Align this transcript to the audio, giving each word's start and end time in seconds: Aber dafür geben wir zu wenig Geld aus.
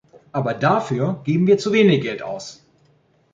Aber 0.31 0.55
dafür 0.55 1.21
geben 1.25 1.45
wir 1.45 1.59
zu 1.59 1.73
wenig 1.73 2.01
Geld 2.01 2.23
aus. 2.23 2.65